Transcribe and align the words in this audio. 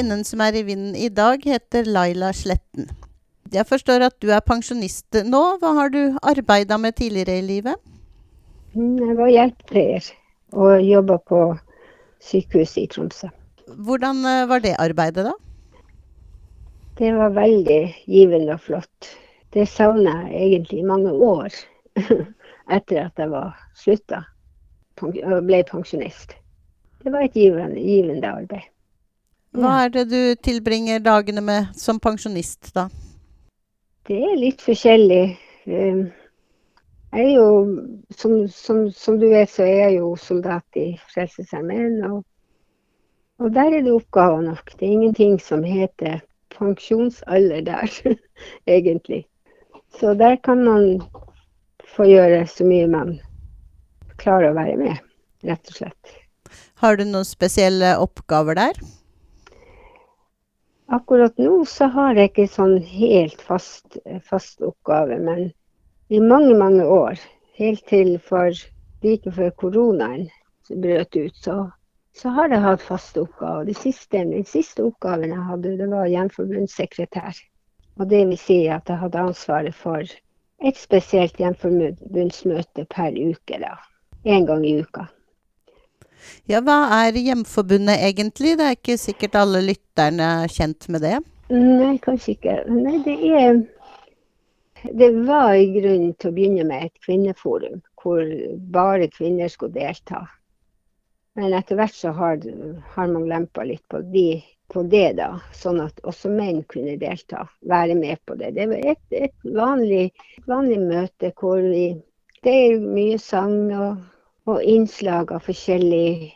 Kvinnen 0.00 0.22
som 0.24 0.40
er 0.40 0.56
i 0.56 0.62
vinden 0.64 0.94
i 0.96 1.10
dag, 1.12 1.42
heter 1.44 1.84
Laila 1.84 2.30
Sletten. 2.32 2.86
Jeg 3.52 3.66
forstår 3.68 4.06
at 4.06 4.14
du 4.22 4.30
er 4.32 4.40
pensjonist 4.40 5.18
nå. 5.28 5.40
Hva 5.60 5.74
har 5.76 5.92
du 5.92 6.16
arbeida 6.24 6.78
med 6.80 6.96
tidligere 6.96 7.36
i 7.36 7.44
livet? 7.44 7.76
Mm, 8.72 8.96
Jeg 8.96 9.16
var 9.18 9.28
hjelpepleier 9.28 10.08
og 10.56 10.80
jobba 10.80 11.18
på 11.28 11.42
sykehuset 12.24 12.80
i 12.80 12.86
Tromsø. 12.94 13.28
Hvordan 13.76 14.24
eh, 14.24 14.48
var 14.48 14.64
det 14.64 14.72
arbeidet, 14.80 15.26
da? 15.28 15.34
Det 16.96 17.12
var 17.18 17.36
veldig 17.36 17.80
givende 18.06 18.56
og 18.56 18.64
flott. 18.64 19.12
Det 19.52 19.68
savna 19.68 20.30
jeg 20.30 20.46
egentlig 20.46 20.80
i 20.80 20.88
mange 20.88 21.12
år 21.12 21.52
etter 22.76 23.04
at 23.04 23.20
jeg 23.20 23.34
var 23.36 23.52
slutta 23.76 24.24
og 25.02 25.44
ble 25.44 25.60
pensjonist. 25.68 26.38
Det 27.04 27.12
var 27.12 27.28
et 27.28 27.36
givende, 27.36 27.76
givende 27.76 28.32
arbeid. 28.32 28.64
Hva 29.56 29.70
er 29.84 29.90
det 29.90 30.04
du 30.10 30.20
tilbringer 30.46 31.00
dagene 31.02 31.42
med 31.42 31.72
som 31.78 31.98
pensjonist, 32.02 32.70
da? 32.76 32.86
Det 34.06 34.16
er 34.16 34.36
litt 34.38 34.62
forskjellig. 34.62 35.24
Eh, 35.66 36.02
Jeg 37.10 37.24
er 37.24 37.32
jo, 37.34 37.46
som, 38.14 38.34
som, 38.54 38.84
som 38.94 39.16
du 39.18 39.26
vet, 39.32 39.50
så 39.50 39.64
er 39.66 39.78
jeg 39.88 39.96
jo 39.98 40.12
soldat 40.14 40.78
i 40.78 40.92
Frelsesarmeen. 41.10 41.96
Og, 42.06 42.20
og 43.42 43.50
der 43.56 43.74
er 43.74 43.82
det 43.82 43.94
oppgaver 43.96 44.44
nok. 44.46 44.70
Det 44.78 44.86
er 44.86 44.94
ingenting 44.94 45.40
som 45.42 45.64
heter 45.66 46.20
pensjonsalder 46.54 47.66
der, 47.66 47.90
egentlig. 48.76 49.24
Så 49.98 50.14
der 50.14 50.38
kan 50.46 50.62
man 50.62 51.02
få 51.96 52.06
gjøre 52.06 52.44
så 52.46 52.62
mye 52.68 52.86
man 52.86 53.16
klarer 54.22 54.52
å 54.52 54.58
være 54.60 54.78
med, 54.78 55.02
rett 55.50 55.74
og 55.74 55.80
slett. 55.80 56.16
Har 56.78 56.94
du 56.94 57.02
noen 57.08 57.26
spesielle 57.26 57.96
oppgaver 57.98 58.54
der? 58.54 58.78
Akkurat 60.90 61.36
nå 61.38 61.64
så 61.70 61.86
har 61.94 62.18
jeg 62.18 62.32
ikke 62.32 62.48
sånn 62.50 62.80
helt 62.82 63.42
fast, 63.46 63.98
fast 64.26 64.62
oppgave, 64.66 65.20
men 65.22 65.44
i 66.10 66.18
mange, 66.18 66.56
mange 66.58 66.82
år, 66.82 67.20
helt 67.60 67.84
til 67.86 68.16
for 68.26 68.50
like 69.04 69.30
før 69.36 69.52
koronaen 69.62 70.24
brøt 70.70 71.14
ut, 71.14 71.36
så, 71.44 71.54
så 72.18 72.32
har 72.34 72.50
jeg 72.50 72.64
hatt 72.64 72.82
faste 72.82 73.22
oppgaver. 73.22 73.68
De 73.68 73.76
siste, 73.78 74.18
den 74.18 74.48
siste 74.50 74.82
oppgaven 74.88 75.30
jeg 75.30 75.46
hadde, 75.52 75.76
det 75.78 75.88
var 75.92 76.10
hjemforbundssekretær. 76.10 77.38
Og 78.02 78.10
det 78.10 78.24
vil 78.26 78.42
si 78.42 78.58
at 78.66 78.90
jeg 78.90 79.02
hadde 79.04 79.24
ansvaret 79.30 79.78
for 79.78 80.02
et 80.02 80.78
spesielt 80.78 81.38
hjemforbundsmøte 81.38 82.88
per 82.90 83.14
uke, 83.14 83.62
da. 83.62 83.76
En 84.26 84.50
gang 84.50 84.66
i 84.66 84.80
uka. 84.82 85.06
Ja, 86.50 86.60
hva 86.64 86.78
er 87.00 87.18
Hjemforbundet 87.18 88.02
egentlig? 88.06 88.56
Det 88.58 88.66
er 88.66 88.78
ikke 88.78 88.98
sikkert 89.00 89.38
alle 89.40 89.62
lytterne 89.64 90.32
er 90.44 90.52
kjent 90.52 90.88
med 90.92 91.04
det. 91.06 91.18
Nei, 91.50 91.94
kanskje 92.04 92.36
ikke. 92.36 92.56
Nei, 92.70 92.98
det 93.04 93.18
er 93.34 93.62
Det 94.96 95.10
var 95.26 95.52
i 95.54 95.66
grunnen 95.74 96.14
til 96.16 96.30
å 96.30 96.34
begynne 96.36 96.64
med 96.64 96.86
et 96.86 97.02
kvinneforum 97.04 97.82
hvor 98.00 98.22
bare 98.72 99.10
kvinner 99.12 99.50
skulle 99.52 99.76
delta. 99.76 100.22
Men 101.36 101.52
etter 101.52 101.76
hvert 101.76 101.94
så 101.94 102.14
har, 102.16 102.40
har 102.94 103.10
man 103.12 103.28
lempa 103.28 103.66
litt 103.68 103.82
på, 103.92 104.00
de, 104.14 104.40
på 104.72 104.82
det, 104.88 105.18
da. 105.18 105.34
Sånn 105.52 105.82
at 105.84 106.00
også 106.08 106.32
menn 106.32 106.62
kunne 106.70 106.96
delta, 107.00 107.44
være 107.60 107.98
med 107.98 108.22
på 108.24 108.38
det. 108.40 108.54
Det 108.56 108.66
var 108.72 108.88
et, 108.94 109.04
et 109.12 109.52
vanlig, 109.56 110.06
vanlig 110.50 110.80
møte 110.86 111.34
hvor 111.36 111.60
vi 111.60 111.90
Det 112.40 112.52
er 112.56 112.80
mye 112.80 113.18
sang 113.20 113.68
og, 113.76 113.98
og 114.48 114.62
innslag 114.62 115.32
av 115.32 115.44
forskjellige 115.44 116.32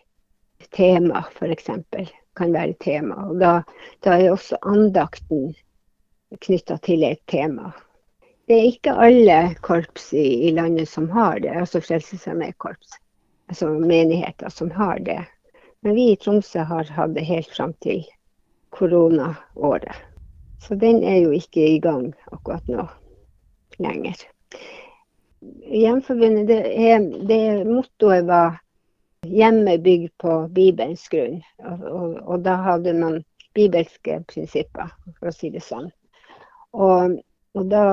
tema, 0.76 1.24
f.eks. 1.32 1.70
Kan 2.34 2.52
være 2.52 2.74
tema. 2.82 3.28
Og 3.30 3.38
da, 3.40 3.60
da 4.02 4.16
er 4.18 4.32
også 4.32 4.58
andakten 4.66 5.52
knytta 6.42 6.80
til 6.82 7.04
et 7.06 7.22
tema. 7.30 7.70
Det 8.48 8.56
er 8.58 8.66
ikke 8.68 8.96
alle 9.00 9.38
korps 9.64 10.10
i, 10.12 10.48
i 10.48 10.50
landet 10.52 10.90
som 10.90 11.06
har 11.14 11.38
det, 11.40 11.54
altså 11.54 11.80
Frelsesarmé-korps. 11.80 12.98
Altså 13.48 13.70
menigheter 13.78 14.50
som 14.52 14.70
har 14.74 14.98
det. 15.04 15.22
Men 15.84 15.94
vi 15.94 16.10
i 16.12 16.16
Tromsø 16.16 16.64
har 16.64 16.90
hatt 16.96 17.14
det 17.16 17.24
helt 17.28 17.48
fram 17.52 17.72
til 17.84 18.04
koronaåret. 18.74 19.96
Så 20.64 20.74
den 20.80 21.02
er 21.04 21.22
jo 21.22 21.32
ikke 21.36 21.66
i 21.74 21.80
gang 21.80 22.12
akkurat 22.32 22.68
nå 22.68 22.86
lenger. 23.78 24.16
Hjemforbundet, 25.64 26.46
det, 26.48 26.60
er, 26.92 27.00
det 27.28 27.64
mottoet 27.66 28.26
var 28.26 28.60
'hjemmet 29.26 29.82
bygd 29.82 30.12
på 30.18 30.48
Bibelens 30.48 31.08
grunn'. 31.08 31.42
Og, 31.58 31.84
og, 31.90 32.16
og, 32.22 32.44
da 32.44 32.56
hadde 32.60 32.92
man 32.96 33.22
bibelske 33.54 34.20
prinsipper, 34.28 34.92
for 35.18 35.30
å 35.30 35.34
si 35.34 35.50
det 35.50 35.62
sånn. 35.64 35.90
Og, 36.72 37.16
og 37.54 37.70
da 37.70 37.84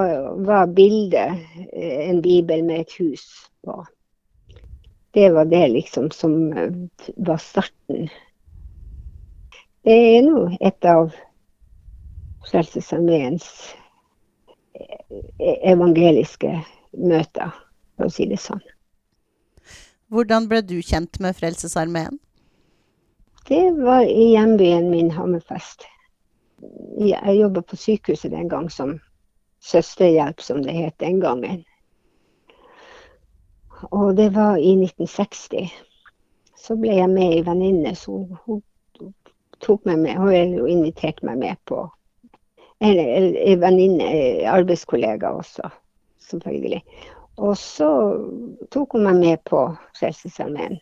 var 0.48 0.72
bildet 0.76 1.40
eh, 1.72 2.10
en 2.10 2.22
bibel 2.22 2.64
med 2.66 2.86
et 2.86 2.96
hus 3.00 3.26
på. 3.66 3.84
Det 5.14 5.30
var 5.36 5.46
det 5.46 5.68
liksom 5.72 6.12
som 6.12 6.54
eh, 6.54 6.74
var 7.18 7.38
starten. 7.38 8.10
Det 9.86 9.98
er 10.16 10.26
nå 10.26 10.48
et 10.60 10.86
av 10.86 11.14
Frelsesarmeens 12.52 13.48
evangeliske 15.40 16.56
evangeliske 16.58 16.81
møter, 16.97 17.53
for 17.97 18.09
å 18.09 18.13
si 18.13 18.28
det 18.29 18.40
sånn. 18.41 18.62
Hvordan 20.12 20.50
ble 20.52 20.59
du 20.68 20.78
kjent 20.84 21.22
med 21.24 21.38
Frelsesarmeen? 21.38 22.19
Det 23.47 23.63
var 23.79 24.03
i 24.03 24.31
hjembyen 24.34 24.90
min, 24.91 25.12
Hammerfest. 25.16 25.88
Jeg 27.00 27.38
jobba 27.38 27.63
på 27.66 27.79
sykehuset 27.79 28.34
den 28.34 28.50
gang 28.52 28.68
som 28.69 28.97
søsterhjelp, 29.63 30.41
som 30.44 30.62
det 30.66 30.75
het 30.75 30.97
den 31.00 31.22
gangen. 31.24 31.63
Og 33.90 34.18
det 34.18 34.34
var 34.35 34.59
i 34.59 34.75
1960. 34.75 35.72
Så 36.58 36.75
ble 36.78 37.00
jeg 37.00 37.09
med 37.09 37.38
ei 37.38 37.41
venninne, 37.47 37.96
så 37.97 38.19
hun 38.46 38.62
tok 39.63 39.88
meg 39.90 40.03
med. 40.03 40.19
Hun 40.22 40.68
inviterte 40.69 41.25
meg 41.25 41.41
med 41.41 41.63
på 41.66 41.88
Ei 42.81 43.53
venninne, 43.62 44.06
arbeidskollega 44.50 45.29
også, 45.38 45.68
selvfølgelig. 46.31 46.81
Og 47.42 47.56
så 47.58 47.90
tok 48.74 48.97
hun 48.97 49.08
meg 49.08 49.22
med 49.22 49.46
på 49.47 49.64
Frelsesarmeen. 49.97 50.80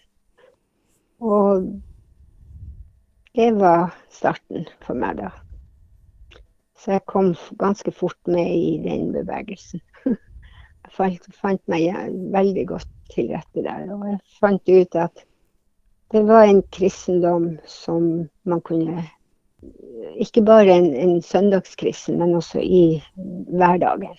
Og 1.19 1.67
det 3.35 3.51
var 3.59 3.93
starten 4.09 4.65
for 4.83 4.97
meg, 4.97 5.19
da. 5.19 5.29
Så 6.79 6.95
jeg 6.95 7.05
kom 7.11 7.33
ganske 7.59 7.91
fort 7.91 8.19
med 8.27 8.47
i 8.55 8.77
den 8.83 9.11
bevegelsen. 9.13 9.81
Jeg 10.89 10.95
fant, 10.95 11.25
fant 11.35 11.61
meg 11.69 11.91
veldig 12.33 12.63
godt 12.69 12.87
til 13.13 13.27
rette 13.29 13.61
der. 13.61 13.89
Og 13.93 14.05
jeg 14.07 14.15
fant 14.39 14.71
ut 14.71 14.95
at 14.97 15.25
det 16.09 16.23
var 16.25 16.47
en 16.47 16.63
kristendom 16.73 17.49
som 17.69 18.29
man 18.43 18.61
kunne 18.65 19.03
Ikke 20.23 20.41
bare 20.41 20.71
en, 20.71 20.87
en 20.95 21.21
søndagskristen, 21.21 22.17
men 22.17 22.35
også 22.35 22.63
i 22.63 23.03
hverdagen. 23.51 24.15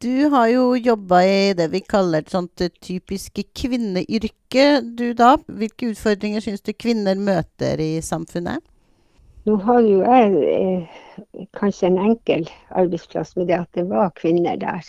Du 0.00 0.30
har 0.32 0.48
jo 0.48 0.76
jobba 0.76 1.18
i 1.28 1.52
det 1.52 1.66
vi 1.74 1.82
kaller 1.84 2.22
et 2.22 2.30
sånt 2.32 2.62
typisk 2.80 3.36
kvinneyrke, 3.52 4.64
du 4.96 5.10
da. 5.12 5.34
Hvilke 5.44 5.90
utfordringer 5.92 6.40
syns 6.40 6.64
du 6.64 6.70
kvinner 6.72 7.18
møter 7.20 7.82
i 7.84 7.98
samfunnet? 8.00 8.64
Nå 9.44 9.58
har 9.66 9.82
jo 9.84 9.98
jeg 10.00 10.38
eh, 10.54 11.02
kanskje 11.58 11.90
en 11.90 11.98
enkel 12.00 12.48
arbeidsplass 12.70 13.34
med 13.36 13.50
det 13.52 13.58
at 13.58 13.76
det 13.76 13.84
var 13.90 14.14
kvinner 14.16 14.56
der. 14.60 14.88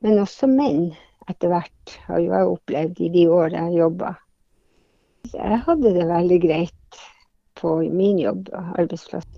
Men 0.00 0.22
også 0.22 0.48
menn 0.48 0.94
etter 1.28 1.52
hvert 1.52 1.96
har 2.06 2.22
jo 2.24 2.32
jeg 2.32 2.52
opplevd 2.54 3.02
i 3.04 3.10
de 3.12 3.26
årene 3.28 3.66
jeg 3.66 3.82
jobba. 3.82 4.14
Jeg 5.34 5.58
hadde 5.66 5.92
det 5.98 6.06
veldig 6.08 6.38
greit 6.46 7.02
på 7.60 7.74
min 7.84 8.16
jobb 8.22 8.48
og 8.48 8.80
arbeidsplass. 8.80 9.28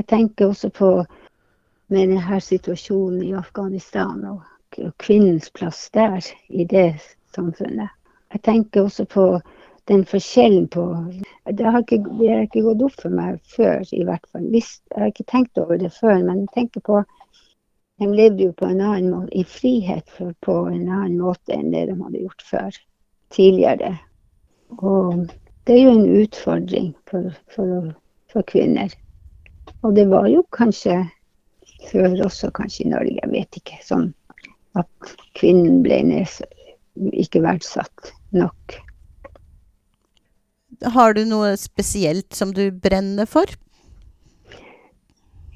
Jeg 0.00 0.08
tenker 0.08 0.48
også 0.48 0.72
på 0.72 0.90
med 1.86 2.08
denne 2.08 2.40
situasjonen 2.40 3.22
i 3.22 3.34
Afghanistan 3.34 4.24
og, 4.30 4.42
kvinnens 4.98 5.50
plass 5.54 5.90
der 5.94 6.24
i 6.48 6.64
det 6.66 6.96
samfunnet. 7.34 7.92
Jeg 8.32 8.42
tenker 8.42 8.82
også 8.82 9.04
på 9.06 9.26
den 9.88 10.04
forskjellen 10.04 10.66
på 10.68 10.84
Det 11.46 11.66
har 11.66 11.78
ikke, 11.78 12.00
det 12.18 12.30
har 12.30 12.42
ikke 12.42 12.64
gått 12.64 12.82
opp 12.82 12.96
for 13.02 13.14
meg 13.14 13.38
før, 13.56 13.84
i 13.92 14.02
hvert 14.02 14.26
fall. 14.32 14.48
Visst, 14.50 14.82
jeg 14.90 15.02
har 15.02 15.12
ikke 15.12 15.28
tenkt 15.30 15.60
over 15.62 15.78
det 15.78 15.92
før, 15.92 16.24
men 16.24 16.40
jeg 16.42 16.54
tenker 16.56 16.80
på 16.80 17.04
De 18.02 18.08
levde 18.10 18.48
jo 18.48 18.52
på 18.58 18.66
en 18.66 18.80
annen 18.80 19.12
måte, 19.12 19.30
i 19.38 19.44
frihet 19.46 20.08
for, 20.10 20.34
på 20.42 20.54
en 20.66 20.88
annen 20.88 21.20
måte 21.20 21.54
enn 21.54 21.70
det 21.70 21.84
de 21.92 21.94
hadde 21.94 22.24
gjort 22.24 22.42
før. 22.42 22.78
Tidligere. 23.30 23.92
Og 24.82 25.28
det 25.66 25.76
er 25.76 25.84
jo 25.84 25.92
en 25.92 26.22
utfordring 26.24 26.88
for, 27.06 27.30
for, 27.54 27.92
for 28.32 28.42
kvinner. 28.50 28.90
Og 29.86 29.94
det 29.94 30.08
var 30.10 30.26
jo 30.32 30.42
kanskje 30.50 31.04
før 31.90 32.16
også, 32.26 32.50
kanskje 32.54 32.86
i 32.86 32.92
Norge, 32.92 33.18
jeg 33.20 33.32
vet 33.32 33.60
ikke, 33.60 33.78
sånn 33.84 34.10
at 34.78 35.14
kvinnen 35.38 35.82
ble 35.84 36.00
ikke 37.14 37.42
verdsatt 37.44 38.12
nok. 38.34 38.78
Har 40.94 41.14
du 41.14 41.22
noe 41.28 41.54
spesielt 41.60 42.34
som 42.34 42.52
du 42.54 42.66
brenner 42.70 43.28
for? 43.30 43.48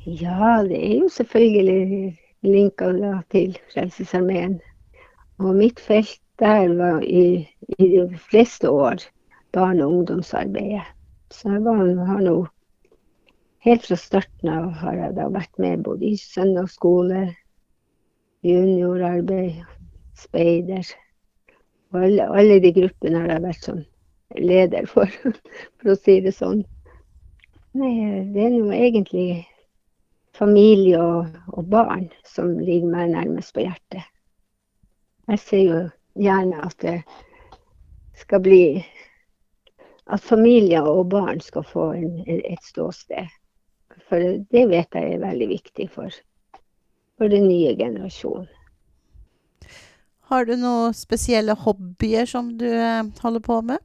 Ja, 0.07 0.63
det 0.65 0.79
er 0.79 0.95
jo 1.03 1.11
selvfølgelig 1.13 2.15
linka 2.47 2.93
da 2.97 3.19
til 3.35 3.59
Frelsesarmeen. 3.73 4.59
Og 5.43 5.59
mitt 5.59 5.81
felt 5.83 6.21
der 6.39 6.71
var 6.79 7.03
i, 7.03 7.43
i 7.79 7.89
de 7.97 8.07
fleste 8.31 8.71
år 8.71 9.03
barne- 9.53 9.85
og 9.85 9.93
ungdomsarbeidet. 9.93 10.87
Så 11.31 11.51
jeg 11.53 11.65
var, 11.65 11.83
har 12.07 12.23
nå 12.25 12.37
Helt 13.69 13.87
fra 13.87 13.97
starten 14.01 14.49
av 14.49 14.69
har 14.81 14.95
jeg 14.97 15.15
da 15.19 15.27
vært 15.29 15.59
med 15.61 15.83
både 15.85 16.07
i 16.09 16.17
søndagsskole, 16.17 17.27
juniorarbeid, 18.47 19.59
speider. 20.17 20.89
Og 21.93 21.99
alle, 22.07 22.29
alle 22.33 22.55
de 22.65 22.71
gruppene 22.73 23.21
har 23.21 23.35
jeg 23.35 23.43
vært 23.45 23.67
sånn 23.67 23.83
leder 24.41 24.89
for, 24.89 25.13
for 25.83 25.93
å 25.93 25.97
si 26.01 26.15
det 26.25 26.33
sånn. 26.33 26.63
Nei, 27.77 27.91
det 28.33 28.47
er 28.47 28.55
nå 28.55 28.73
egentlig 28.73 29.27
familie 30.39 31.03
og, 31.03 31.37
og, 31.53 31.67
barn 31.69 32.07
som 32.25 32.55
ligger 32.57 32.89
meg 32.95 33.13
nærmest 33.13 33.53
på 33.53 33.67
hjertet. 33.67 34.07
Jeg 35.29 35.43
ser 35.43 35.65
jo 35.67 35.83
gjerne 36.17 36.63
at 36.71 36.79
det 36.87 37.03
skal 38.17 38.41
bli 38.49 38.63
At 40.09 40.25
familier 40.25 40.89
og 40.89 41.11
barn 41.13 41.45
skal 41.45 41.69
få 41.69 41.91
en, 41.93 42.23
et 42.25 42.65
ståsted. 42.65 43.29
For 44.09 44.23
det 44.53 44.65
vet 44.71 44.97
jeg 44.97 45.15
er 45.15 45.23
veldig 45.23 45.49
viktig 45.51 45.89
for, 45.93 46.15
for 47.21 47.33
den 47.33 47.49
nye 47.51 47.75
generasjonen. 47.77 48.49
Har 50.29 50.45
du 50.45 50.59
noen 50.61 50.93
spesielle 50.97 51.55
hobbyer 51.57 52.29
som 52.29 52.51
du 52.61 52.67
eh, 52.69 53.05
holder 53.23 53.41
på 53.45 53.63
med? 53.65 53.81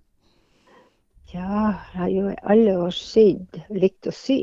Ja, 1.31 1.71
jeg 1.93 1.99
har 1.99 2.09
jo 2.11 2.25
i 2.29 2.41
alle 2.51 2.73
år 2.83 2.91
sydd 2.93 3.61
og 3.69 3.77
likt 3.79 4.09
å 4.11 4.13
sy. 4.13 4.41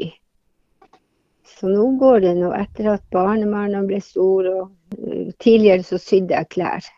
Så 1.44 1.69
nå 1.69 1.85
går 2.00 2.23
det 2.25 2.32
nå 2.38 2.55
etter 2.56 2.88
at 2.94 3.05
barnebarna 3.12 3.82
ble 3.85 4.00
store. 4.03 4.55
og 4.62 4.97
uh, 4.97 5.29
Tidligere 5.44 5.85
så 5.85 6.00
sydde 6.00 6.35
jeg 6.38 6.50
klær. 6.56 6.88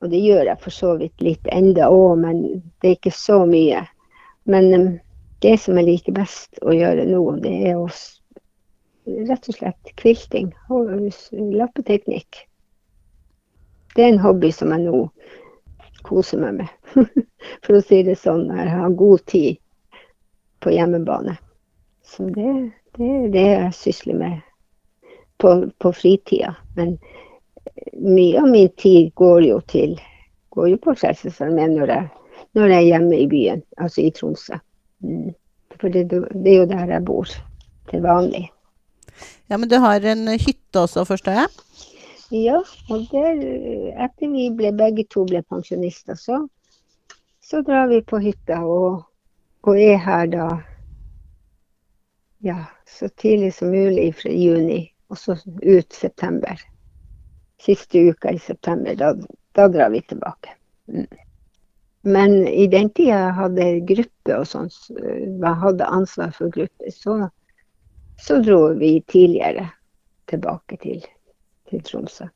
Og 0.00 0.08
det 0.12 0.22
gjør 0.24 0.48
jeg 0.50 0.62
for 0.64 0.74
så 0.74 0.94
vidt 1.00 1.24
litt 1.24 1.52
enda 1.52 1.90
òg, 1.92 2.16
men 2.24 2.40
det 2.80 2.90
er 2.90 2.96
ikke 2.96 3.14
så 3.14 3.42
mye. 3.48 3.84
Men 4.48 4.70
um, 4.72 4.88
det 5.42 5.56
som 5.60 5.78
jeg 5.78 5.88
liker 5.88 6.16
best 6.16 6.60
å 6.62 6.74
gjøre 6.74 7.06
nå, 7.08 7.22
det 7.42 7.54
er 7.70 7.78
å 7.78 7.88
rett 9.28 9.48
og 9.48 9.56
slett 9.58 9.90
kvilting 10.00 10.52
lappeteknikk. 11.58 12.44
Det 13.94 14.02
er 14.02 14.14
en 14.14 14.22
hobby 14.22 14.50
som 14.52 14.72
jeg 14.74 14.86
nå 14.86 15.02
koser 16.04 16.40
meg 16.40 16.62
med. 16.62 17.04
For 17.64 17.78
å 17.78 17.82
si 17.84 18.00
det 18.06 18.16
sånn. 18.20 18.48
Jeg 18.48 18.72
har 18.72 18.96
god 18.96 19.26
tid 19.30 19.60
på 20.64 20.72
hjemmebane. 20.72 21.36
Så 22.04 22.26
det, 22.32 22.48
det 22.96 23.10
er 23.18 23.28
det 23.32 23.44
jeg 23.44 23.76
sysler 23.76 24.18
med 24.18 24.40
på, 25.40 25.54
på 25.78 25.92
fritida. 25.92 26.54
Men 26.76 26.96
mye 28.00 28.40
av 28.40 28.50
min 28.50 28.72
tid 28.80 29.12
går 29.20 29.46
jo 29.50 29.60
til 29.68 29.96
går 30.54 30.68
jo 30.70 30.78
på 30.78 30.94
Frelsesarmeen 30.94 31.74
når, 31.74 31.92
når 32.54 32.70
jeg 32.70 32.78
er 32.78 32.88
hjemme 32.92 33.18
i 33.18 33.26
byen, 33.30 33.62
altså 33.76 34.04
i 34.04 34.12
Tromsø. 34.14 34.58
Mm. 35.04 35.32
For 35.80 35.92
det, 35.92 36.06
det, 36.10 36.20
er 36.48 36.60
jo 36.62 36.66
der 36.70 36.92
jeg 36.92 37.04
bor 37.04 37.30
til 37.90 38.04
vanlig. 38.04 38.48
Ja, 39.50 39.56
Men 39.56 39.68
du 39.68 39.76
har 39.78 40.00
en 40.00 40.28
hytte 40.28 40.80
også, 40.80 41.04
forstår 41.04 41.32
jeg? 41.32 41.48
Ja, 42.32 42.60
og 42.90 43.02
der, 43.10 43.42
etter 44.06 44.30
vi 44.32 44.48
ble, 44.56 44.72
begge 44.74 45.04
to 45.12 45.26
ble 45.28 45.42
pensjonister, 45.42 46.16
så, 46.18 46.40
så 47.44 47.60
drar 47.62 47.90
vi 47.92 48.00
på 48.00 48.18
hytta 48.22 48.62
og, 48.64 49.04
og, 49.62 49.76
er 49.78 50.00
her 50.00 50.30
da 50.32 50.46
ja, 52.44 52.64
så 52.88 53.08
tidlig 53.08 53.52
som 53.54 53.70
mulig 53.72 54.08
fra 54.16 54.32
juni, 54.32 54.80
og 55.08 55.20
så 55.20 55.36
ut 55.62 55.92
september. 55.92 56.60
Siste 57.60 58.02
uka 58.10 58.34
i 58.34 58.40
september, 58.40 58.96
da, 58.96 59.14
da 59.56 59.68
drar 59.68 59.92
vi 59.94 60.02
tilbake. 60.02 60.56
Mm. 60.88 61.06
Men 62.04 62.46
i 62.48 62.66
den 62.68 62.90
tida 62.92 63.16
jeg 63.16 63.36
hadde 63.38 63.68
gruppe 63.88 64.36
og 64.36 64.46
sånn, 64.48 64.68
hadde 65.64 65.88
ansvar 65.88 66.34
for 66.36 66.52
gruppe, 66.52 66.92
så, 66.92 67.16
så 68.20 68.38
dro 68.44 68.74
vi 68.76 68.98
tidligere 69.08 69.70
tilbake 70.28 70.76
til 70.82 71.04
til 71.70 71.82
Tromsø. 71.82 72.28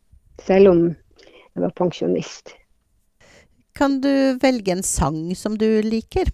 Selv 0.42 0.72
om 0.72 0.80
jeg 0.88 1.62
var 1.62 1.74
pensjonist. 1.76 2.54
Kan 3.78 4.00
du 4.02 4.38
velge 4.42 4.74
en 4.74 4.82
sang 4.82 5.34
som 5.38 5.58
du 5.58 5.66
liker? 5.84 6.30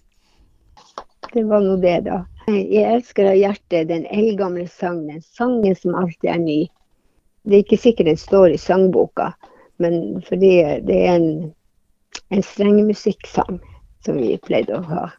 Det 1.33 1.43
var 1.49 1.61
nå 1.65 1.75
det, 1.81 1.99
da. 2.07 2.23
Jeg 2.47 2.85
elsker 2.85 3.31
av 3.31 3.37
hjertet 3.37 3.89
den 3.89 4.05
eldgamle 4.13 4.67
sangen. 4.69 5.21
Sangen 5.21 5.75
som 5.77 5.97
alltid 5.97 6.29
er 6.31 6.41
ny. 6.41 6.59
Det 7.45 7.59
er 7.59 7.65
ikke 7.65 7.81
sikkert 7.81 8.09
den 8.09 8.21
står 8.21 8.55
i 8.55 8.61
sangboka, 8.61 9.31
men 9.81 10.21
fordi 10.25 10.53
det 10.87 10.95
er 10.95 11.17
en, 11.19 11.29
en 12.29 12.43
strengmusikksang 12.43 13.59
som 14.05 14.17
vi 14.17 14.37
pleide 14.45 14.77
å 14.77 14.83
ha. 14.89 15.09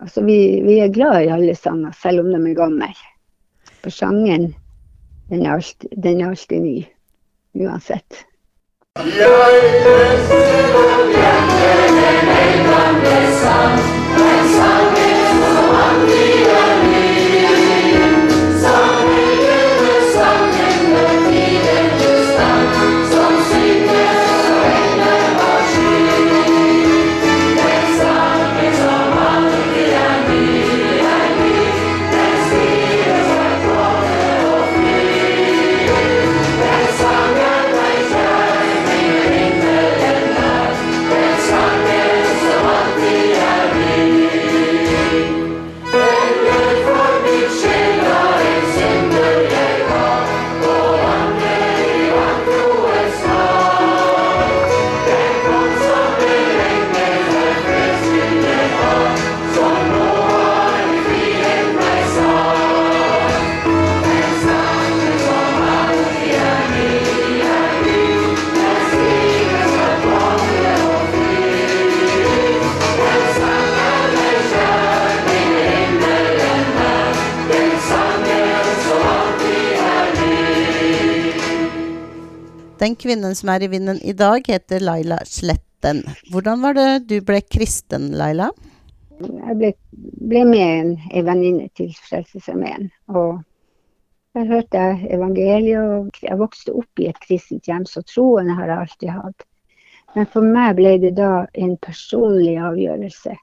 Altså, 0.00 0.24
vi, 0.24 0.60
vi, 0.64 0.78
er 0.80 0.92
glad 0.92 1.26
i 1.26 1.32
alle 1.32 1.54
sanger, 1.58 1.92
selv 2.02 2.24
om 2.24 2.32
de 2.32 2.40
er 2.40 2.56
gamle. 2.56 2.88
For 3.82 3.90
sangen 3.92 4.54
den 5.28 5.46
er, 5.46 5.54
alltid, 5.58 5.88
den 5.96 6.20
er 6.20 6.32
alltid 6.32 6.60
ny. 6.64 6.76
Uansett. 7.54 8.24
Jeg 16.12 16.31
Den 82.82 82.96
kvinnen 82.98 83.36
som 83.38 83.52
er 83.52 83.62
i 83.62 83.68
vinden 83.70 84.00
i 84.02 84.12
dag, 84.12 84.42
heter 84.48 84.80
Laila 84.82 85.20
Sletten. 85.28 86.00
Hvordan 86.32 86.64
var 86.64 86.74
det 86.74 86.86
du 87.06 87.20
ble 87.22 87.38
kristen, 87.46 88.08
Laila? 88.18 88.48
Jeg 89.22 89.54
ble, 89.60 89.68
ble 90.26 90.42
med 90.48 90.64
en, 90.66 90.88
en 91.14 91.26
venninne 91.28 91.68
til 91.78 91.92
Frelsesarmeen. 92.08 92.88
Og 93.06 93.38
Der 94.34 94.48
hørte 94.48 94.80
jeg 94.80 95.12
evangeliet, 95.14 95.78
og 95.78 96.18
jeg 96.24 96.38
vokste 96.40 96.72
opp 96.72 97.00
i 97.02 97.06
et 97.10 97.18
kristent 97.20 97.68
hjem, 97.68 97.84
så 97.86 98.00
troen 98.08 98.48
har 98.50 98.66
jeg 98.66 98.78
alltid 98.80 99.12
hatt. 99.12 99.44
Men 100.16 100.26
for 100.32 100.54
meg 100.54 100.78
ble 100.78 100.96
det 101.02 101.12
da 101.18 101.44
en 101.54 101.76
personlig 101.84 102.56
avgjørelse. 102.56 103.36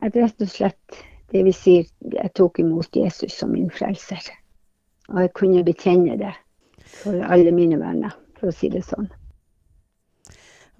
At 0.00 0.16
rett 0.16 0.40
og 0.40 0.48
slett, 0.50 1.02
det 1.30 1.44
vi 1.44 1.52
sier, 1.54 1.86
jeg 2.16 2.32
tok 2.34 2.58
imot 2.64 2.96
Jesus 2.96 3.36
som 3.36 3.52
min 3.52 3.70
frelser. 3.70 4.24
Og 5.12 5.20
jeg 5.26 5.32
kunne 5.36 5.62
bekjenne 5.62 6.16
det 6.18 6.32
for 7.04 7.20
alle 7.28 7.52
mine 7.54 7.78
venner, 7.78 8.16
for 8.40 8.50
å 8.50 8.56
si 8.56 8.72
det 8.72 8.82
sånn. 8.88 9.10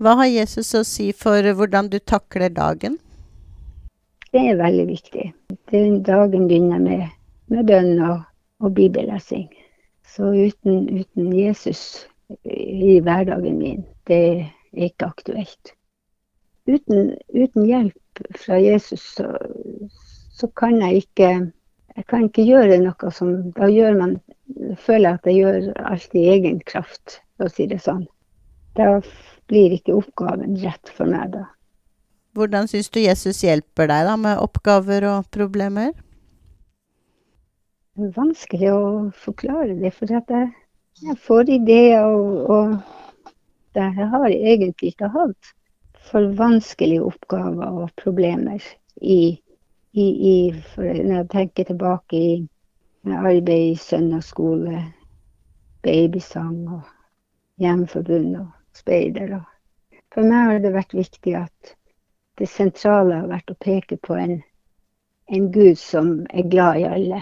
Hva 0.00 0.16
har 0.22 0.30
Jesus 0.30 0.72
å 0.74 0.82
si 0.88 1.10
for 1.12 1.44
hvordan 1.44 1.92
du 1.92 1.98
takler 2.00 2.48
dagen? 2.56 2.96
Det 4.32 4.42
er 4.52 4.58
veldig 4.58 4.86
viktig. 4.88 5.26
Den 5.70 6.00
dagen 6.06 6.48
begynner 6.48 6.80
med, 6.80 7.06
med 7.52 7.66
bønn 7.68 7.98
og 8.06 8.20
og 8.60 8.74
bibellesing. 8.74 9.48
Så 10.16 10.22
uten, 10.22 11.00
uten, 11.00 11.32
Jesus 11.32 12.06
i 12.44 13.00
hverdagen 13.00 13.58
min, 13.58 13.84
det 14.06 14.20
er 14.30 14.88
ikke 14.90 15.10
aktuelt. 15.10 15.72
Uten, 16.68 17.14
uten 17.34 17.66
hjelp 17.66 18.22
fra 18.36 18.58
Jesus 18.60 19.02
så, 19.16 19.30
så, 20.36 20.46
kan 20.60 20.76
jeg 20.82 21.04
ikke 21.04 21.30
jeg 21.96 22.06
kan 22.06 22.28
ikke 22.28 22.44
gjøre 22.46 22.78
noe 22.78 23.10
som 23.12 23.50
Da 23.56 23.66
gjør 23.66 23.96
man, 23.98 24.12
føler 24.78 25.08
jeg 25.08 25.18
at 25.18 25.26
jeg 25.26 25.40
gjør 25.40 25.88
alt 25.90 26.14
i 26.14 26.26
egen 26.34 26.60
kraft, 26.66 27.20
for 27.40 27.48
å 27.48 27.54
si 27.54 27.64
det 27.70 27.80
sånn. 27.80 28.04
Da 28.76 29.00
blir 29.50 29.72
ikke 29.74 29.96
oppgaven 29.96 30.60
rett 30.60 30.92
for 30.92 31.08
meg, 31.08 31.32
da. 31.32 31.48
Hvordan 32.36 32.68
syns 32.70 32.92
du 32.92 33.00
Jesus 33.00 33.40
hjelper 33.42 33.88
deg 33.90 34.04
da 34.06 34.14
med 34.20 34.38
oppgaver 34.38 35.08
og 35.08 35.26
problemer? 35.34 35.96
vanskelig 38.00 38.70
å 38.72 38.82
forklare 39.12 39.74
det. 39.80 39.92
For 39.96 40.12
at 40.16 40.30
jeg, 40.32 40.50
jeg 41.04 41.16
får 41.20 41.50
ideer, 41.56 42.04
og, 42.04 42.50
og 42.50 43.40
det 43.76 43.88
har 43.98 44.28
jeg 44.30 44.54
egentlig 44.54 44.94
ikke 44.94 45.10
hatt 45.14 45.52
for 46.10 46.30
vanskelige 46.38 47.04
oppgaver 47.06 47.82
og 47.84 47.90
problemer 48.00 48.62
i, 49.00 49.38
i, 49.92 50.06
i 50.06 50.36
Når 50.76 51.14
jeg 51.16 51.28
tenker 51.34 51.68
tilbake 51.68 52.16
i 52.16 52.32
arbeid 53.10 53.74
i 53.74 53.76
søndagsskole, 53.80 54.84
babysang 55.82 56.64
og 56.68 56.88
hjemforbund 57.60 58.38
og 58.40 58.48
speider. 58.76 59.38
For 60.14 60.26
meg 60.26 60.52
har 60.52 60.62
det 60.64 60.74
vært 60.74 60.96
viktig 60.96 61.36
at 61.38 61.74
det 62.40 62.48
sentrale 62.48 63.20
har 63.20 63.28
vært 63.30 63.52
å 63.52 63.58
peke 63.60 64.00
på 64.00 64.16
en, 64.16 64.40
en 65.28 65.52
Gud 65.52 65.78
som 65.78 66.16
er 66.32 66.48
glad 66.48 66.80
i 66.80 66.88
alle 66.88 67.20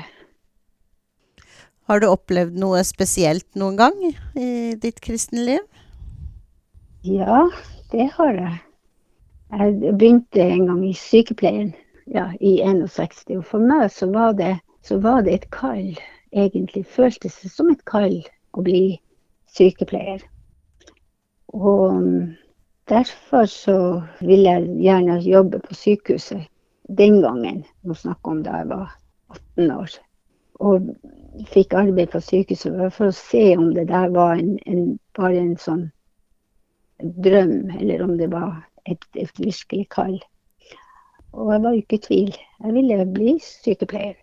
har 1.89 2.03
du 2.03 2.11
opplevd 2.11 2.59
noe 2.61 2.83
spesielt 2.85 3.47
noen 3.57 3.79
gang 3.81 3.95
i 4.37 4.49
ditt 4.77 5.01
kristne 5.05 5.45
liv? 5.47 5.63
Ja, 7.07 7.47
det 7.93 8.11
har 8.19 8.35
jeg. 8.37 8.57
Jeg 9.49 9.95
begynte 9.97 10.45
en 10.45 10.67
gang 10.69 10.83
i 10.85 10.93
sykepleien 10.93 11.71
ja, 12.13 12.27
i 12.45 12.59
61. 12.61 13.39
Og 13.39 13.47
for 13.49 13.65
meg 13.65 13.87
så 13.95 14.11
var, 14.13 14.37
det, 14.37 14.59
så 14.85 14.99
var 15.01 15.25
det 15.25 15.39
et 15.39 15.49
kall, 15.55 15.97
egentlig. 16.37 16.85
Føltes 16.85 17.41
det 17.41 17.55
som 17.55 17.73
et 17.73 17.81
kall 17.89 18.21
å 18.53 18.67
bli 18.67 18.99
sykepleier. 19.59 20.25
Og 21.55 22.03
mm, 22.03 22.35
derfor 22.89 23.49
så 23.51 23.79
ville 24.21 24.51
jeg 24.51 24.77
gjerne 24.87 25.21
jobbe 25.25 25.63
på 25.65 25.75
sykehuset 25.75 26.47
den 26.99 27.23
gangen. 27.23 27.65
Nå 27.83 27.95
snakker 27.95 28.37
om 28.37 28.45
da 28.45 28.63
jeg 28.63 28.71
var 28.73 28.95
18 29.29 29.73
år 29.77 29.99
og 30.59 30.89
fikk 31.53 31.75
arbeid 31.79 32.11
på 32.13 32.21
sykehuset 32.25 32.81
for 32.95 33.11
å 33.11 33.15
se 33.15 33.45
om 33.57 33.71
det 33.77 33.87
der 33.91 34.11
var 34.15 34.35
en, 34.39 34.57
en, 34.67 34.97
bare 35.15 35.39
en 35.39 35.55
sånn 35.61 35.85
drøm, 36.99 37.71
eller 37.79 38.03
om 38.03 38.17
det 38.19 38.31
var 38.33 38.57
et, 38.91 39.05
et 39.15 39.39
virkelig 39.39 39.87
kall. 39.95 40.17
Og 41.37 41.53
jeg 41.53 41.63
var 41.63 41.77
jo 41.77 41.83
ikke 41.85 41.99
i 41.99 42.05
tvil. 42.07 42.33
Jeg 42.65 42.75
ville 42.75 43.05
bli 43.15 43.37
sykepleier. 43.45 44.17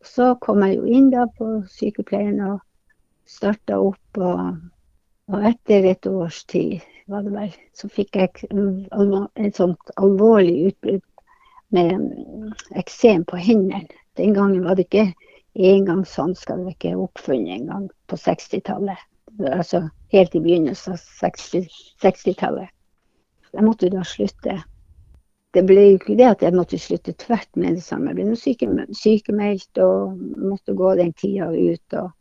Og 0.00 0.08
så 0.08 0.32
kom 0.40 0.62
jeg 0.64 0.78
jo 0.78 0.86
inn 0.88 1.10
da 1.12 1.26
på 1.36 1.48
sykepleien 1.68 2.40
og 2.46 2.62
starta 3.28 3.80
opp. 3.82 4.22
Og, 4.22 4.54
og, 5.32 5.46
etter 5.48 5.88
et 5.88 6.06
års 6.06 6.44
tid, 6.44 6.82
var 7.10 7.24
det 7.26 7.32
vel, 7.34 7.54
så 7.76 7.88
fikk 7.90 8.16
jeg 8.16 8.30
et 8.52 9.56
sånt 9.58 9.92
alvorlig 9.96 10.70
utbrudd 10.70 11.04
med 11.72 12.76
eksem 12.78 13.24
på 13.28 13.40
hendene. 13.40 13.88
Den 14.20 14.34
gangen 14.36 14.64
var 14.64 14.76
det 14.76 14.86
ikke 14.90 15.12
engangshansker 15.56 16.54
sånn 16.54 16.66
var 16.66 16.74
ikke 16.76 16.98
oppfunnet 17.00 17.54
engang 17.60 17.88
på 18.08 18.18
60-tallet. 18.20 19.00
Altså 19.48 19.86
helt 20.12 20.36
i 20.36 20.42
begynnelsen 20.44 20.96
av 20.96 21.00
60-tallet. 21.00 22.68
jeg 23.52 23.64
måtte 23.64 23.90
da 23.92 24.04
slutte. 24.04 24.58
Det 25.52 25.64
ble 25.68 25.82
jo 25.82 25.96
ikke 25.98 26.16
det 26.16 26.28
at 26.28 26.42
jeg 26.42 26.56
måtte 26.56 26.78
slutte 26.80 27.12
tvert 27.12 27.48
med 27.56 27.76
det 27.76 27.84
samme. 27.84 28.12
Jeg 28.12 28.16
ble 28.16 28.36
syke, 28.36 28.68
sykemeldt 28.96 29.80
og 29.84 30.16
måtte 30.40 30.72
gå 30.76 30.94
den 30.96 31.12
tida 31.12 31.50
ut. 31.52 31.96
Og, 32.00 32.12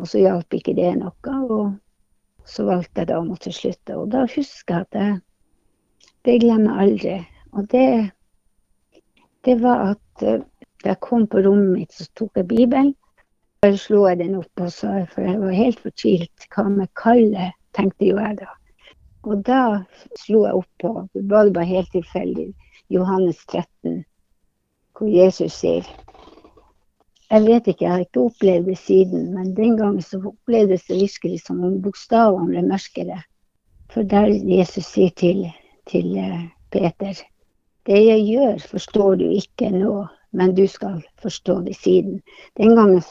og 0.00 0.08
så 0.08 0.22
hjalp 0.22 0.56
ikke 0.56 0.76
det 0.76 0.94
noe. 1.00 1.36
Og 1.48 1.74
så 2.46 2.66
valgte 2.66 3.02
jeg 3.02 3.10
da 3.10 3.20
å 3.20 3.26
måtte 3.26 3.52
slutte. 3.54 3.96
Og 3.98 4.10
da 4.14 4.26
husker 4.30 4.74
jeg 4.74 4.86
at 4.86 5.00
jeg 5.00 5.22
Det 6.26 6.40
glemmer 6.42 6.72
jeg 6.72 6.90
aldri. 6.90 7.16
Og 7.54 7.66
det, 7.70 8.10
det 9.46 9.54
var 9.62 9.92
at 9.92 10.22
da 10.22 10.90
jeg 10.90 10.98
kom 11.00 11.26
på 11.30 11.42
rommet 11.44 11.72
mitt, 11.72 11.92
så 11.94 12.06
tok 12.18 12.40
jeg 12.40 12.48
Bibelen. 12.50 12.94
Så 13.62 13.76
slo 13.78 14.00
jeg 14.08 14.18
den 14.18 14.34
opp, 14.40 14.50
og 14.60 14.72
så, 14.74 14.90
for 15.12 15.22
jeg 15.22 15.38
var 15.40 15.54
helt 15.54 15.80
fortvilt. 15.82 16.48
Hva 16.50 16.66
med 16.70 16.90
Kalle, 16.98 17.52
tenkte 17.78 18.10
jo 18.10 18.18
jeg 18.18 18.40
da. 18.40 18.50
Og 19.26 19.46
da 19.46 19.60
slo 20.18 20.44
jeg 20.48 20.58
opp 20.58 20.82
på, 20.82 20.92
var 21.30 21.46
det 21.46 21.54
bare 21.54 21.70
helt 21.70 21.90
tilfeldig, 21.94 22.50
Johannes 22.94 23.40
13, 23.46 24.04
hvor 24.98 25.10
Jesus 25.10 25.56
sier 25.62 25.86
Jeg 27.30 27.42
vet 27.42 27.66
ikke, 27.66 27.84
jeg 27.84 27.92
har 27.92 28.02
ikke 28.04 28.24
opplevd 28.28 28.68
det 28.70 28.78
siden, 28.78 29.30
men 29.34 29.54
den 29.56 29.76
gangen 29.78 30.02
så 30.02 30.20
opplevdes 30.30 30.84
det 30.86 31.00
virkelig 31.00 31.40
som 31.42 31.64
om 31.66 31.80
bokstavene 31.82 32.52
ble 32.52 32.62
mørkere. 32.68 33.18
For 33.90 34.06
der 34.06 34.30
Jesus 34.30 34.86
sier 34.92 35.10
til, 35.18 35.46
til 35.90 36.14
eh, 36.18 36.46
Peter 36.70 37.18
Det 37.86 37.98
jeg 38.02 38.22
gjør, 38.26 38.62
forstår 38.70 39.18
du 39.18 39.26
ikke 39.30 39.70
nå, 39.70 40.06
men 40.32 40.54
du 40.54 40.66
skal 40.66 41.02
forstå 41.22 41.60
det 41.66 41.76
siden. 41.76 42.20
Den 42.56 42.76
gangen 42.76 43.02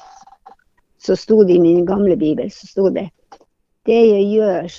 så 0.99 1.15
sto 1.15 1.43
det 1.43 1.55
i 1.55 1.63
min 1.63 1.85
gamle 1.85 2.17
bibel 2.17 2.51
så 2.51 2.67
sto 2.67 2.89
det 2.89 3.09
det 3.85 3.99
jeg 4.09 4.25
gjør, 4.31 4.75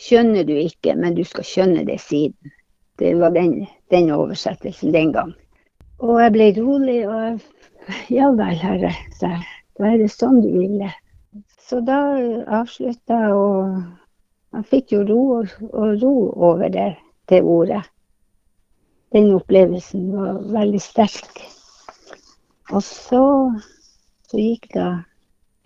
skjønner 0.00 0.44
du 0.44 0.56
ikke, 0.58 0.96
men 0.96 1.14
du 1.14 1.22
skal 1.24 1.46
skjønne 1.46 1.84
det 1.86 2.00
siden. 2.02 2.52
Det 2.98 3.12
var 3.20 3.30
den, 3.36 3.66
den 3.90 4.10
oversettelsen 4.10 4.92
den 4.94 5.12
gang. 5.12 5.30
Og 6.00 6.18
jeg 6.22 6.32
ble 6.34 6.48
rolig, 6.56 6.98
og 7.08 7.40
ja 8.08 8.30
vel, 8.36 8.58
herre, 8.60 8.92
sa 9.18 9.34
jeg. 9.36 9.46
Da 9.80 9.88
er 9.88 10.02
det 10.02 10.10
sånn 10.12 10.42
du 10.44 10.50
ville. 10.52 10.90
Så 11.70 11.80
da 11.86 11.98
avslutta 12.60 13.20
jeg, 13.22 13.36
og 13.36 14.56
jeg 14.56 14.66
fikk 14.72 14.94
jo 14.96 15.04
ro 15.08 15.20
og, 15.38 15.52
ro 16.02 16.14
over 16.50 16.72
det, 16.74 16.90
det 17.30 17.40
ordet. 17.46 17.84
Den 19.14 19.30
opplevelsen 19.34 20.10
var 20.14 20.40
veldig 20.54 20.80
sterk. 20.82 21.44
Og 22.70 22.82
så, 22.86 23.22
så 24.30 24.38
gikk 24.38 24.68
det 24.74 24.90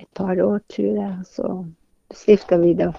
et 0.01 0.11
par 0.17 0.39
år, 0.41 0.61
tror 0.73 1.01
jeg. 1.01 1.17
Så 1.29 1.51
stifta 2.15 2.61
vi 2.61 2.75
da 2.79 2.91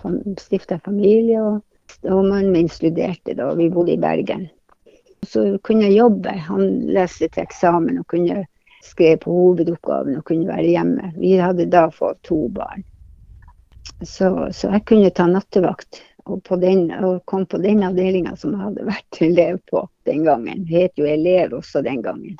stifta 0.42 0.78
familie, 0.86 1.42
og 1.42 2.20
mannen 2.26 2.52
min 2.54 2.70
studerte 2.70 3.38
da. 3.38 3.52
Vi 3.58 3.70
bodde 3.74 3.96
i 3.96 4.02
Bergen. 4.02 4.48
Så 5.26 5.56
kunne 5.66 5.88
jeg 5.88 6.02
jobbe. 6.02 6.36
Han 6.50 6.68
leste 6.94 7.30
til 7.30 7.46
eksamen 7.46 8.02
og 8.02 8.10
kunne 8.14 8.44
skrive 8.86 9.22
på 9.24 9.34
hovedoppgaven 9.34 10.20
og 10.20 10.26
kunne 10.28 10.50
være 10.50 10.74
hjemme. 10.74 11.12
Vi 11.18 11.36
hadde 11.42 11.70
da 11.72 11.88
fått 11.94 12.22
to 12.28 12.46
barn. 12.54 12.86
Så, 14.02 14.30
så 14.52 14.72
jeg 14.74 14.86
kunne 14.90 15.14
ta 15.16 15.28
nattevakt. 15.30 16.02
Og, 16.26 16.42
den, 16.58 16.88
og 17.06 17.20
kom 17.30 17.44
på 17.46 17.60
den 17.62 17.84
avdelinga 17.86 18.34
som 18.40 18.56
jeg 18.56 18.64
hadde 18.64 18.88
vært 18.88 19.20
elev 19.28 19.60
på 19.70 19.86
den 20.10 20.26
gangen. 20.26 20.66
Det 20.66 20.88
het 20.88 21.02
jo 21.02 21.06
elev 21.10 21.54
også 21.60 21.84
den 21.86 22.02
gangen. 22.06 22.40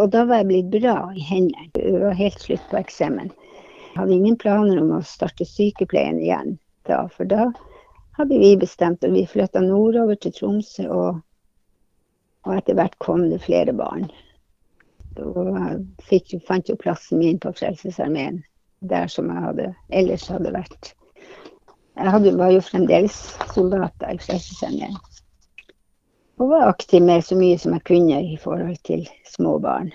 Og 0.00 0.08
da 0.14 0.24
var 0.24 0.40
jeg 0.40 0.48
blitt 0.48 0.70
bra 0.72 0.96
i 1.12 1.24
hendene. 1.28 1.68
Det 1.76 1.92
var 2.00 2.16
helt 2.16 2.40
slutt 2.40 2.62
på 2.70 2.78
eksamen. 2.80 3.32
Jeg 3.90 3.98
hadde 3.98 4.16
ingen 4.16 4.38
planer 4.40 4.80
om 4.80 4.94
å 4.96 5.02
starte 5.04 5.44
sykepleien 5.44 6.20
igjen 6.22 6.54
da, 6.88 7.02
for 7.12 7.28
da 7.28 7.50
hadde 8.16 8.38
vi 8.40 8.54
bestemt 8.56 9.04
at 9.04 9.12
vi 9.12 9.26
flytta 9.28 9.60
nordover 9.64 10.16
til 10.16 10.32
Tromsø, 10.36 10.86
og, 10.88 11.20
og 12.46 12.56
etter 12.56 12.78
hvert 12.78 12.96
kom 13.02 13.26
det 13.28 13.42
flere 13.44 13.74
barn. 13.76 14.08
Og 15.20 15.84
fikk, 16.08 16.38
fant 16.46 16.68
jo 16.68 16.78
plassen 16.80 17.20
min 17.20 17.38
på 17.42 17.52
Frelsesarmeen, 17.56 18.42
der 18.80 19.10
som 19.12 19.28
jeg 19.28 19.44
hadde, 19.46 19.68
ellers 19.92 20.28
hadde 20.32 20.54
vært. 20.54 20.94
Jeg 22.00 22.14
hadde, 22.14 22.36
var 22.38 22.54
jo 22.54 22.64
fremdeles 22.64 23.16
soldat 23.52 24.08
i 24.08 24.16
Frelsesarmeen 24.22 24.96
og 26.40 26.48
var 26.48 26.68
aktiv 26.70 27.02
med 27.04 27.24
så 27.24 27.36
mye 27.36 27.58
som 27.60 27.74
jeg 27.76 27.84
kunne 27.84 28.20
i 28.32 28.36
forhold 28.40 28.78
til 28.88 29.04
små 29.28 29.58
barn. 29.60 29.90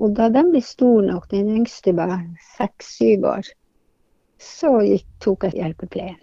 Og 0.00 0.14
da 0.16 0.30
de 0.32 0.42
ble 0.48 0.62
store 0.64 1.04
nok, 1.10 1.26
den 1.28 1.50
yngste 1.58 1.92
var 1.96 2.16
seks-syv 2.56 3.26
år, 3.28 3.50
så 4.40 4.72
gikk, 4.80 5.04
tok 5.20 5.44
jeg 5.48 5.58
hjelpepleien. 5.58 6.16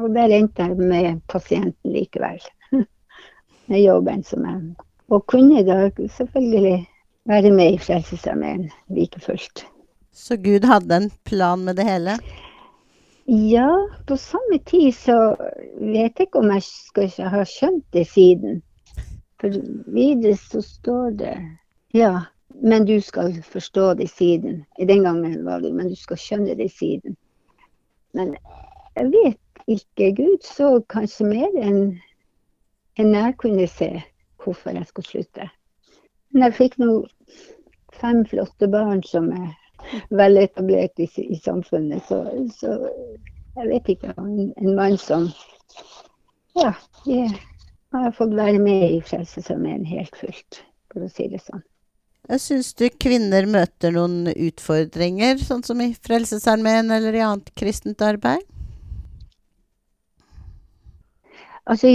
Og 0.00 0.14
der 0.16 0.32
endte 0.32 0.64
jeg 0.64 0.78
med 0.80 1.20
pasienten 1.28 1.92
likevel. 1.92 2.40
med 3.68 3.82
jobben 3.82 4.24
som 4.24 4.48
jeg 4.48 4.86
Og 5.10 5.26
kunne 5.26 5.64
da 5.66 5.90
selvfølgelig 6.08 6.86
være 7.26 7.50
med 7.50 7.74
i 7.74 7.78
Frelsesarmeen 7.78 8.70
like 8.88 9.20
fullt. 9.20 9.66
Så 10.12 10.36
Gud 10.36 10.66
hadde 10.66 10.96
en 10.96 11.10
plan 11.24 11.64
med 11.64 11.74
det 11.74 11.84
hele? 11.84 12.18
Ja, 13.26 13.70
på 14.06 14.16
samme 14.16 14.58
tid 14.66 14.92
så 14.92 15.36
vet 15.80 16.18
jeg 16.18 16.26
ikke 16.26 16.38
om 16.38 16.50
jeg 16.50 16.62
skal 16.66 17.06
ikke 17.06 17.28
ha 17.30 17.44
skjønt 17.46 17.84
det 17.94 18.06
siden. 18.10 18.62
For 19.40 19.54
videre 19.86 20.36
så 20.36 20.62
står 20.62 21.10
det 21.18 21.36
Ja, 21.94 22.20
men 22.62 22.86
du 22.86 23.00
skal 23.00 23.42
forstå 23.42 23.94
det 23.94 24.10
siden. 24.10 24.64
Den 24.78 25.04
gangen 25.04 25.44
var 25.44 25.60
det 25.60 25.74
men 25.74 25.88
du 25.88 25.96
skal 25.96 26.18
skjønne 26.18 26.54
det 26.58 26.70
siden. 26.70 27.16
Men 28.14 28.36
jeg 28.96 29.12
vet 29.14 29.38
ikke. 29.66 30.12
Gud 30.16 30.42
så 30.44 30.80
kanskje 30.90 31.26
mer 31.26 31.54
enn 31.62 32.00
enn 32.98 33.14
jeg 33.14 33.36
kunne 33.38 33.66
se 33.70 33.92
hvorfor 34.44 34.76
jeg 34.76 34.88
skulle 34.88 35.08
slutte. 35.08 35.48
Men 36.30 36.46
jeg 36.46 36.56
fikk 36.58 36.78
nå 36.80 36.90
fem 38.00 38.22
flotte 38.28 38.68
barn 38.70 39.02
som 39.06 39.30
er 39.34 39.50
veletablert 40.14 41.00
i, 41.02 41.08
i 41.26 41.38
samfunnet. 41.42 42.04
Så, 42.08 42.22
så, 42.56 42.76
jeg 43.56 43.70
vet 43.72 43.94
ikke. 43.96 44.14
En, 44.16 44.52
en 44.56 44.76
mann 44.76 44.98
som 45.00 45.30
Ja, 46.58 46.72
jeg 47.06 47.30
har 47.94 48.14
fått 48.14 48.34
være 48.34 48.58
med 48.62 48.86
i 48.90 49.02
Frelsesarmeen 49.06 49.84
helt 49.86 50.16
fullt, 50.18 50.62
for 50.92 51.06
å 51.06 51.10
si 51.10 51.28
det 51.30 51.42
sånn. 51.44 51.62
Jeg 52.30 52.42
syns 52.42 52.74
du 52.78 52.84
kvinner 53.00 53.46
møter 53.50 53.94
noen 53.94 54.28
utfordringer, 54.30 55.38
sånn 55.42 55.64
som 55.66 55.80
i 55.82 55.92
Frelsesarmeen 55.94 56.92
eller 56.94 57.16
i 57.16 57.22
annet 57.26 57.50
kristent 57.58 58.02
arbeid? 58.06 58.44
Altså, 61.66 61.88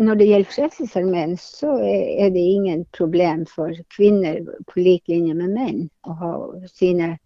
Når 0.00 0.14
det 0.14 0.26
gjelder 0.28 0.50
Frelsesarmeen, 0.50 1.36
så 1.36 1.78
er 2.20 2.28
det 2.30 2.40
ingen 2.40 2.84
problem 2.96 3.46
for 3.46 3.72
kvinner 3.96 4.42
på 4.68 4.80
lik 4.80 5.08
linje 5.08 5.34
med 5.34 5.54
menn 5.54 5.88
å 6.04 6.16
ha 6.20 6.32
sine 6.68 7.16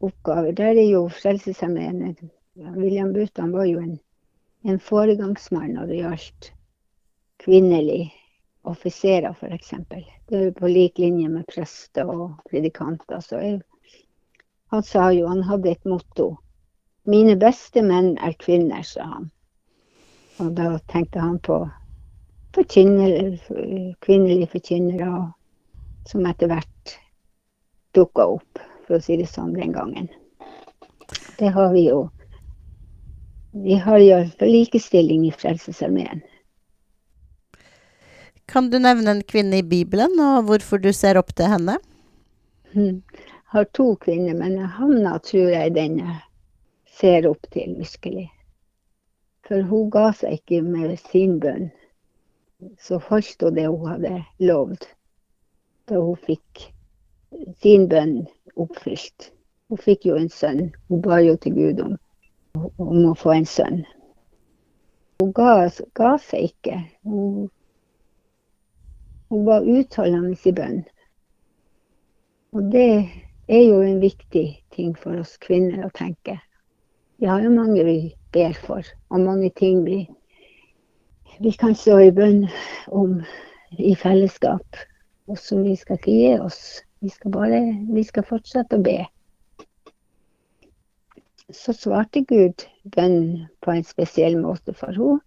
oppgaver. 0.00 0.52
Der 0.52 0.74
er 0.74 0.88
jo 0.88 1.08
Frelsesarmeen 1.08 2.16
William 2.56 3.12
Butan 3.12 3.52
var 3.52 3.64
jo 3.64 3.80
en, 3.80 3.96
en 4.64 4.80
foregangsmann 4.80 5.74
når 5.74 5.86
det 5.86 6.02
gjaldt 6.02 6.50
kvinnelige 7.44 8.10
offiserer, 8.64 9.34
f.eks. 9.34 9.72
Det 10.28 10.38
er 10.40 10.52
på 10.56 10.68
lik 10.70 10.98
linje 10.98 11.28
med 11.28 11.46
prester 11.46 12.08
og 12.08 12.38
predikanter. 12.50 13.20
Så 13.20 13.40
jeg, 13.42 13.60
han 14.72 14.82
sa 14.82 15.10
jo 15.12 15.28
han 15.28 15.44
hadde 15.44 15.72
et 15.74 15.84
motto. 15.88 16.34
Mine 17.04 17.36
beste 17.36 17.82
menn 17.84 18.14
er 18.16 18.36
kvinner, 18.40 18.82
sa 18.82 19.08
han. 19.16 19.30
Og 20.42 20.52
da 20.58 20.78
tenkte 20.90 21.22
han 21.22 21.38
på 21.38 21.60
forkynner, 22.54 23.38
kvinnelige 24.04 24.50
forkynnere 24.56 25.10
som 26.08 26.26
etter 26.26 26.50
hvert 26.50 26.98
dukka 27.94 28.26
opp 28.36 28.62
for 28.86 28.98
å 28.98 29.02
si 29.02 29.16
det 29.20 29.28
sånn, 29.30 29.54
den 29.56 29.72
gangen. 29.74 30.08
Det 31.38 31.50
har 31.54 31.72
vi 31.72 31.86
jo. 31.88 32.04
Vi 33.54 33.78
har 33.78 34.02
iallfall 34.02 34.50
likestilling 34.50 35.26
i 35.28 35.32
Frelsesarmeen. 35.34 36.22
Kan 38.50 38.68
du 38.70 38.78
nevne 38.78 39.14
en 39.14 39.22
kvinne 39.24 39.62
i 39.62 39.66
Bibelen, 39.66 40.18
og 40.20 40.50
hvorfor 40.50 40.82
du 40.82 40.90
ser 40.92 41.16
opp 41.16 41.32
til 41.38 41.48
henne? 41.48 41.78
Jeg 42.74 43.00
har 43.54 43.68
to 43.78 43.94
kvinner, 44.02 44.34
men 44.36 44.58
Hanna 44.76 45.16
tror 45.22 45.54
jeg 45.54 45.74
den 45.78 46.00
ser 46.98 47.28
opp 47.30 47.46
til, 47.54 47.78
virkelig. 47.78 48.26
For 49.44 49.62
hun 49.68 49.90
ga 49.92 50.10
seg 50.16 50.38
ikke 50.38 50.62
med 50.64 50.96
sin 51.10 51.38
bønn. 51.40 51.70
Så 52.80 52.98
holdt 53.08 53.42
hun 53.44 53.56
det 53.58 53.66
hun 53.68 53.88
hadde 53.90 54.14
lovd 54.40 54.86
da 55.88 56.00
hun 56.00 56.16
fikk 56.16 56.62
sin 57.60 57.88
bønn 57.90 58.22
oppfylt. 58.56 59.30
Hun 59.68 59.80
fikk 59.80 60.06
jo 60.08 60.16
en 60.16 60.30
sønn. 60.32 60.70
Hun 60.88 61.02
ba 61.04 61.20
jo 61.20 61.36
til 61.36 61.56
Gud 61.58 61.82
om, 61.84 61.98
om 62.56 63.04
å 63.10 63.12
få 63.18 63.34
en 63.34 63.48
sønn. 63.48 63.82
Hun 65.20 65.32
ga, 65.36 65.68
ga 65.98 66.14
seg 66.24 66.48
ikke. 66.48 66.80
Hun, 67.04 67.50
hun 69.28 69.46
var 69.48 69.68
utholdende 69.68 70.36
i 70.40 70.54
bønn. 70.56 70.82
Og 72.54 72.72
det 72.72 72.90
er 73.48 73.64
jo 73.66 73.80
en 73.82 74.00
viktig 74.00 74.46
ting 74.72 74.92
for 74.96 75.20
oss 75.20 75.36
kvinner 75.42 75.84
å 75.84 75.94
tenke. 75.94 76.38
Vi 77.18 77.26
har 77.28 77.42
jo 77.44 77.50
mange 77.52 77.84
ber 78.34 78.54
for, 78.66 78.86
og 79.10 79.24
mange 79.24 79.50
ting 79.56 79.84
vi, 79.86 80.04
vi 81.40 81.50
kan 81.58 81.74
stå 81.78 81.98
i 82.04 82.12
bønn 82.14 82.44
om 82.92 83.20
i 83.78 83.94
fellesskap, 83.98 84.78
og 85.26 85.38
som 85.40 85.64
vi 85.64 85.74
skal 85.78 85.98
ikke 85.98 86.14
gi 86.14 86.32
oss. 86.38 86.60
Vi 87.04 87.10
skal 87.12 87.34
bare 87.34 87.60
vi 87.92 88.04
skal 88.06 88.24
fortsette 88.28 88.78
å 88.78 88.84
be. 88.84 88.98
Så 91.52 91.74
svarte 91.76 92.22
Gud 92.24 92.64
bønnen 92.94 93.46
på 93.60 93.74
en 93.74 93.84
spesiell 93.84 94.38
måte 94.40 94.76
for 94.76 94.94
henne. 94.96 95.20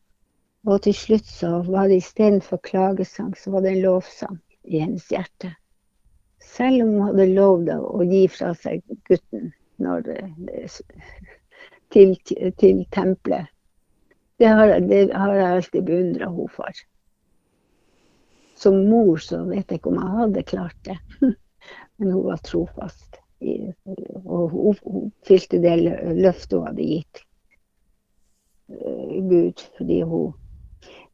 Og 0.67 0.81
til 0.83 0.95
slutt 0.97 1.27
så 1.29 1.61
var 1.63 1.87
det 1.87 2.01
istedenfor 2.01 2.59
klagesang, 2.65 3.31
så 3.39 3.53
var 3.53 3.63
det 3.63 3.75
en 3.75 3.85
lovsang 3.85 4.39
i 4.67 4.81
hennes 4.81 5.05
hjerte. 5.11 5.53
Selv 6.43 6.83
om 6.83 6.89
hun 6.95 7.05
hadde 7.05 7.27
lovd 7.37 7.71
å 7.77 8.03
gi 8.09 8.25
fra 8.31 8.51
seg 8.57 8.83
gutten 9.07 9.53
når 9.79 10.09
til, 11.93 12.15
til, 12.59 12.85
tempelet. 12.91 13.47
Det 14.37 14.47
har, 14.47 14.79
det 14.79 15.13
har 15.13 15.33
jeg 15.33 15.55
alltid 15.55 15.85
beundra 15.85 16.29
henne 16.29 16.49
for. 16.53 16.81
Som 18.57 18.83
mor 18.89 19.21
så 19.21 19.43
vet 19.45 19.69
jeg 19.69 19.79
ikke 19.79 19.93
om 19.93 20.01
jeg 20.01 20.17
hadde 20.19 20.43
klart 20.49 20.77
det. 20.85 20.97
Men 21.97 22.11
hun 22.11 22.25
var 22.25 22.41
trofast. 22.45 23.17
Og 24.25 24.49
hun, 24.49 24.77
hun 24.83 25.09
fylte 25.27 25.61
det 25.61 25.75
løftet 26.17 26.57
hun 26.57 26.67
hadde 26.69 26.85
gitt 26.89 27.23
uh, 28.73 29.17
Gud. 29.29 29.65
Fordi 29.77 30.01
hun 30.01 30.35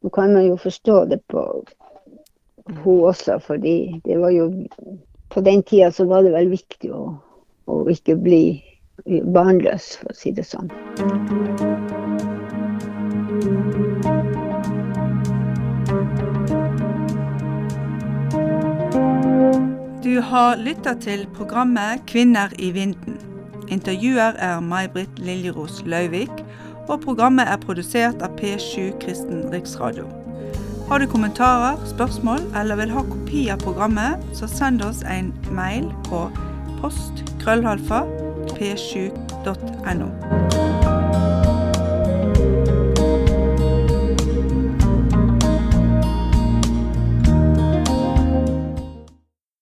Nå 0.04 0.10
kan 0.12 0.34
man 0.36 0.44
jo 0.44 0.56
forstå 0.60 1.04
det 1.08 1.22
på 1.32 1.42
hun 2.84 3.04
også, 3.08 3.38
fordi 3.40 4.02
det 4.04 4.18
var 4.20 4.30
jo 4.30 4.50
På 5.32 5.40
den 5.40 5.62
tida 5.62 5.90
så 5.92 6.04
var 6.04 6.22
det 6.22 6.32
vel 6.34 6.50
viktig 6.52 6.90
å, 6.92 7.06
å 7.66 7.78
ikke 7.90 8.14
bli 8.20 8.42
barnløs, 9.34 9.96
for 10.00 10.12
å 10.12 10.16
si 10.16 10.32
det 10.34 10.46
sånn. 10.48 10.70
Du 20.04 20.20
har 20.22 20.56
lytta 20.60 20.94
til 21.00 21.26
programmet 21.34 22.04
Kvinner 22.06 22.52
i 22.58 22.70
vinden. 22.74 23.18
Intervjuer 23.72 24.36
er 24.38 24.60
May-Britt 24.60 25.18
Liljeros 25.18 25.80
Lauvik, 25.88 26.44
og 26.88 27.00
programmet 27.00 27.48
er 27.48 27.62
produsert 27.62 28.20
av 28.22 28.36
P7 28.38 28.92
Kristen 29.00 29.46
Riksradio. 29.52 30.04
Har 30.88 31.00
du 31.00 31.06
kommentarer, 31.08 31.80
spørsmål 31.88 32.44
eller 32.60 32.76
vil 32.76 32.92
ha 32.92 33.06
kopi 33.08 33.46
av 33.48 33.64
programmet, 33.64 34.20
så 34.36 34.46
send 34.50 34.84
oss 34.84 35.00
en 35.08 35.32
mail 35.56 35.88
på 36.10 36.26
post 36.82 37.24
krøllhalfa 37.40 38.04
p7.no. 38.46 40.63